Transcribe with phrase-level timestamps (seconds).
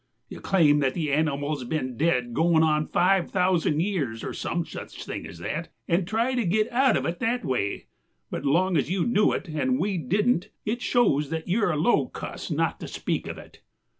[0.29, 4.65] "You claim that the animal has been dead goin' on five thousand years, or some
[4.65, 7.85] such thing as that, and try to get out of it that way,
[8.31, 12.07] but long as you knew it and we didn't it shows that you're a low
[12.07, 13.61] cuss not to speak of it.